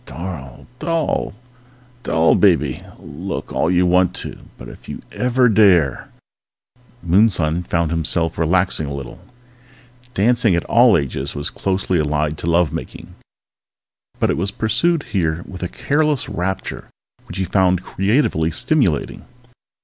[0.07, 1.35] __Darl, doll,
[2.01, 2.81] doll baby!
[2.97, 4.39] Look all you want to!
[4.57, 6.09] But if you ever dare_
[7.07, 9.19] Moonson found himself relaxing a little.
[10.15, 13.13] Dancing in all ages was closely allied to love making,
[14.19, 16.89] but it was pursued here with a careless rapture
[17.27, 19.23] which he found creatively stimulating.